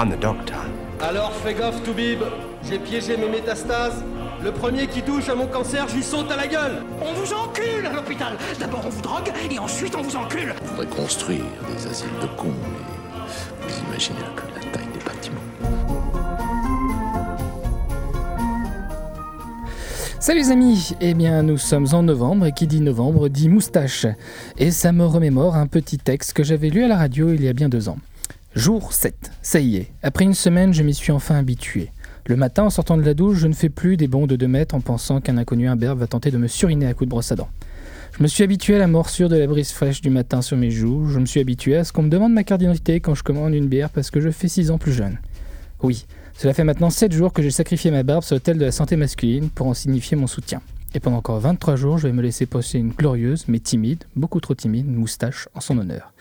[0.00, 0.56] I'm the doctor.
[1.02, 2.20] Alors fais gaffe, Toubib.
[2.66, 4.02] J'ai piégé mes métastases.
[4.42, 6.82] Le premier qui touche à mon cancer, j'y saute à la gueule.
[7.02, 8.32] On vous encule à l'hôpital.
[8.58, 10.54] D'abord on vous drogue et ensuite on vous encule.
[10.62, 15.40] On faudrait construire des asiles de cons, mais vous imaginez que la taille des bâtiments.
[20.18, 24.06] Salut les amis Eh bien nous sommes en novembre et qui dit novembre dit moustache.
[24.56, 27.48] Et ça me remémore un petit texte que j'avais lu à la radio il y
[27.48, 27.98] a bien deux ans.
[28.56, 31.92] Jour 7, ça y est, après une semaine je m'y suis enfin habitué.
[32.26, 34.48] Le matin en sortant de la douche je ne fais plus des bonds de 2
[34.48, 37.30] mètres en pensant qu'un inconnu imberbe va tenter de me suriner à coups de brosse
[37.30, 37.48] à dents.
[38.18, 40.72] Je me suis habitué à la morsure de la brise fraîche du matin sur mes
[40.72, 43.22] joues, je me suis habitué à ce qu'on me demande ma carte d'identité quand je
[43.22, 45.18] commande une bière parce que je fais 6 ans plus jeune.
[45.84, 48.72] Oui, cela fait maintenant 7 jours que j'ai sacrifié ma barbe sur l'hôtel de la
[48.72, 50.60] santé masculine pour en signifier mon soutien.
[50.92, 54.40] Et pendant encore 23 jours, je vais me laisser poser une glorieuse, mais timide, beaucoup
[54.40, 56.12] trop timide, moustache en son honneur.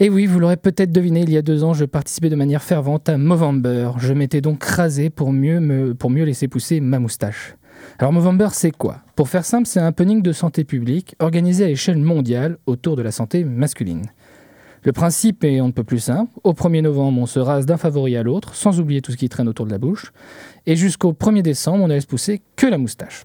[0.00, 2.62] Et oui, vous l'aurez peut-être deviné, il y a deux ans, je participais de manière
[2.62, 3.90] fervente à Movember.
[3.98, 7.54] Je m'étais donc rasé pour mieux, me, pour mieux laisser pousser ma moustache.
[7.98, 8.98] Alors Movember, c'est quoi?
[9.14, 13.02] Pour faire simple, c'est un punning de santé publique organisé à l'échelle mondiale autour de
[13.02, 14.06] la santé masculine.
[14.82, 16.30] Le principe est on ne peut plus simple.
[16.42, 19.28] Au 1er novembre, on se rase d'un favori à l'autre, sans oublier tout ce qui
[19.28, 20.12] traîne autour de la bouche.
[20.66, 23.24] Et jusqu'au 1er décembre, on ne laisse pousser que la moustache.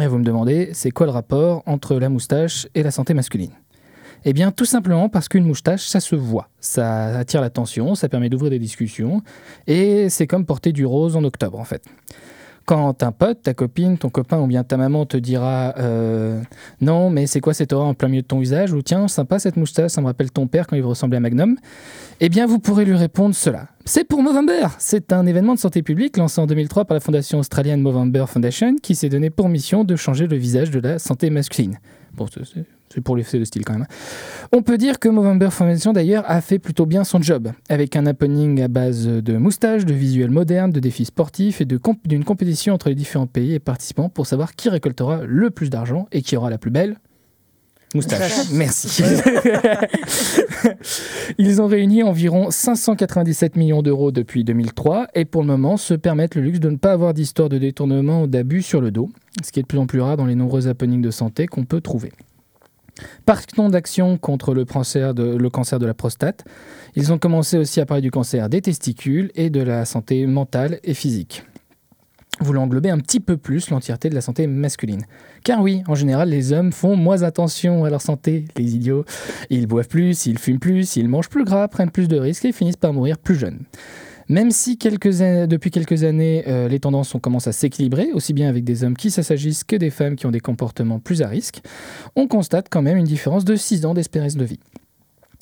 [0.00, 3.52] Et vous me demandez, c'est quoi le rapport entre la moustache et la santé masculine?
[4.28, 6.48] Eh bien, tout simplement parce qu'une moustache, ça se voit.
[6.58, 9.22] Ça attire l'attention, ça permet d'ouvrir des discussions.
[9.68, 11.84] Et c'est comme porter du rose en octobre, en fait.
[12.64, 16.42] Quand un pote, ta copine, ton copain ou bien ta maman te dira euh,
[16.80, 19.38] Non, mais c'est quoi cette aura en plein milieu de ton visage Ou tiens, sympa
[19.38, 21.56] cette moustache, ça me rappelle ton père quand il ressemblait à Magnum.
[22.18, 23.68] Eh bien, vous pourrez lui répondre cela.
[23.84, 27.38] C'est pour Movember C'est un événement de santé publique lancé en 2003 par la fondation
[27.38, 31.30] australienne Movember Foundation qui s'est donné pour mission de changer le visage de la santé
[31.30, 31.78] masculine.
[32.14, 32.66] Bon, c'est
[33.04, 33.86] pour l'effet de style quand même.
[34.52, 38.06] On peut dire que Movember Foundation d'ailleurs a fait plutôt bien son job, avec un
[38.06, 42.74] happening à base de moustaches, de visuels modernes, de défis sportifs et d'une comp compétition
[42.74, 46.36] entre les différents pays et participants pour savoir qui récoltera le plus d'argent et qui
[46.36, 46.96] aura la plus belle
[47.94, 48.50] Moustache.
[48.52, 48.88] Merci.
[51.38, 56.34] Ils ont réuni environ 597 millions d'euros depuis 2003 et pour le moment se permettent
[56.34, 59.08] le luxe de ne pas avoir d'histoire de détournement ou d'abus sur le dos,
[59.42, 61.64] ce qui est de plus en plus rare dans les nombreux happenings de santé qu'on
[61.64, 62.12] peut trouver.
[63.24, 66.44] Partons d'action contre le cancer, de, le cancer de la prostate.
[66.94, 70.80] Ils ont commencé aussi à parler du cancer des testicules et de la santé mentale
[70.84, 71.44] et physique
[72.40, 75.02] voulant englober un petit peu plus l'entièreté de la santé masculine.
[75.44, 79.04] Car oui, en général, les hommes font moins attention à leur santé, les idiots.
[79.50, 82.52] Ils boivent plus, ils fument plus, ils mangent plus gras, prennent plus de risques et
[82.52, 83.60] finissent par mourir plus jeunes.
[84.28, 88.64] Même si depuis quelques années, euh, les tendances ont commencé à s'équilibrer, aussi bien avec
[88.64, 91.60] des hommes qui s'agissent que des femmes qui ont des comportements plus à risque,
[92.16, 94.58] on constate quand même une différence de 6 ans d'espérance de vie.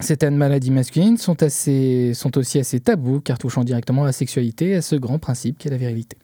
[0.00, 4.82] Certaines maladies masculines sont, aussi assez tabous car touchant directement à la sexualité et à
[4.82, 6.18] ce grand principe qu'est la virilité.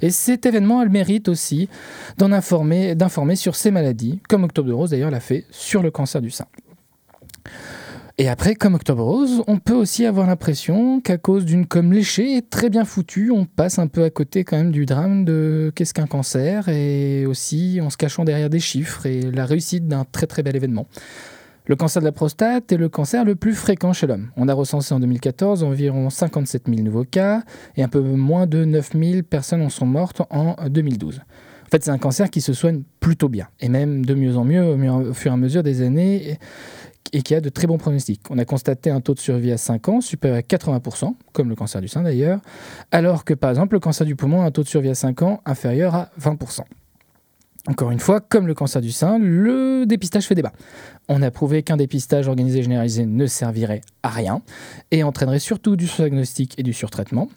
[0.00, 1.68] Et cet événement, elle mérite aussi
[2.16, 6.30] d'informer sur ces maladies, comme Octobre de Rose d'ailleurs l'a fait sur le cancer du
[6.30, 6.46] sein.
[8.20, 12.36] Et après, comme Octobre Rose, on peut aussi avoir l'impression qu'à cause d'une com léchée
[12.36, 15.70] et très bien foutue, on passe un peu à côté quand même du drame de
[15.76, 20.04] qu'est-ce qu'un cancer et aussi en se cachant derrière des chiffres et la réussite d'un
[20.04, 20.88] très très bel événement.
[21.66, 24.30] Le cancer de la prostate est le cancer le plus fréquent chez l'homme.
[24.36, 27.42] On a recensé en 2014 environ 57 000 nouveaux cas
[27.76, 31.20] et un peu moins de 9 000 personnes en sont mortes en 2012.
[31.68, 34.44] En fait, c'est un cancer qui se soigne plutôt bien, et même de mieux en
[34.44, 36.38] mieux au fur et à mesure des années,
[37.12, 38.20] et qui a de très bons pronostics.
[38.30, 41.54] On a constaté un taux de survie à 5 ans supérieur à 80%, comme le
[41.54, 42.40] cancer du sein d'ailleurs,
[42.90, 45.22] alors que par exemple le cancer du poumon a un taux de survie à 5
[45.22, 46.62] ans inférieur à 20%.
[47.66, 50.52] Encore une fois, comme le cancer du sein, le dépistage fait débat.
[51.08, 54.40] On a prouvé qu'un dépistage organisé généralisé ne servirait à rien
[54.90, 57.28] et entraînerait surtout du diagnostic et du surtraitement.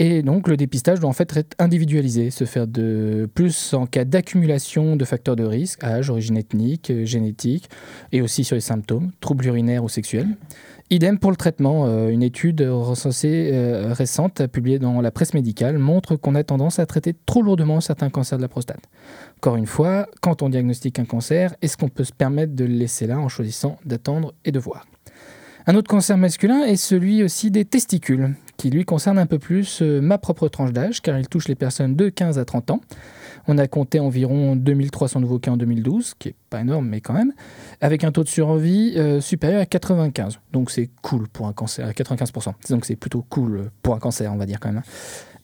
[0.00, 4.04] Et donc le dépistage doit en fait être individualisé, se faire de plus en cas
[4.04, 7.68] d'accumulation de facteurs de risque, âge, origine ethnique, génétique,
[8.12, 10.28] et aussi sur les symptômes, troubles urinaires ou sexuels.
[10.90, 11.84] Idem pour le traitement.
[11.86, 16.78] Euh, une étude recensée euh, récente, publiée dans la presse médicale, montre qu'on a tendance
[16.78, 18.80] à traiter trop lourdement certains cancers de la prostate.
[19.36, 22.72] Encore une fois, quand on diagnostique un cancer, est-ce qu'on peut se permettre de le
[22.72, 24.86] laisser là en choisissant d'attendre et de voir?
[25.66, 29.80] Un autre cancer masculin est celui aussi des testicules, qui lui concerne un peu plus
[29.80, 32.80] euh, ma propre tranche d'âge, car il touche les personnes de 15 à 30 ans.
[33.46, 37.14] On a compté environ 2300 nouveaux cas en 2012, qui est pas énorme, mais quand
[37.14, 37.32] même,
[37.80, 40.40] avec un taux de survie euh, supérieur à 95.
[40.52, 42.52] Donc c'est cool pour un cancer, à 95%.
[42.68, 44.82] Donc c'est plutôt cool pour un cancer, on va dire quand même.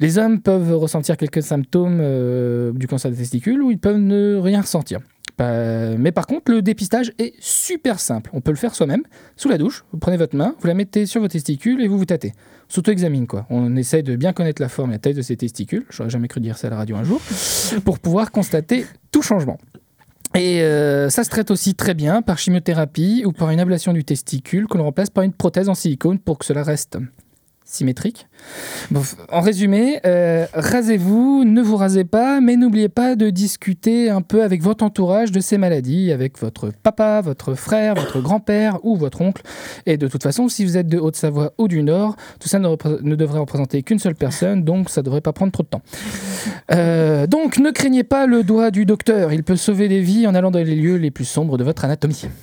[0.01, 4.37] Les hommes peuvent ressentir quelques symptômes euh, du cancer des testicules ou ils peuvent ne
[4.37, 4.99] rien ressentir.
[5.39, 8.31] Mais par contre, le dépistage est super simple.
[8.33, 9.03] On peut le faire soi-même,
[9.37, 9.85] sous la douche.
[9.93, 12.33] Vous prenez votre main, vous la mettez sur vos testicules et vous vous tâtez.
[12.69, 13.47] S'auto-examine, quoi.
[13.51, 15.85] On essaye de bien connaître la forme et la taille de ses testicules.
[15.91, 17.21] J'aurais jamais cru dire ça à la radio un jour.
[17.85, 19.59] pour pouvoir constater tout changement.
[20.35, 24.05] Et euh, ça se traite aussi très bien par chimiothérapie ou par une ablation du
[24.05, 26.99] testicule que l'on remplace par une prothèse en silicone pour que cela reste
[27.65, 28.27] symétrique.
[29.31, 34.43] en résumé, euh, rasez-vous, ne vous rasez pas, mais n'oubliez pas de discuter un peu
[34.43, 39.23] avec votre entourage de ces maladies, avec votre papa, votre frère, votre grand-père ou votre
[39.23, 39.43] oncle.
[39.87, 43.17] Et de toute façon, si vous êtes de Haute-Savoie ou du Nord, tout ça ne,
[43.17, 45.83] devrait représenter qu'une seule personne, donc ça ne devrait pas prendre trop de temps.
[46.73, 50.35] Euh, donc ne craignez pas le doigt du docteur, il peut sauver des vies en
[50.35, 52.27] allant dans les lieux les plus sombres de votre anatomie.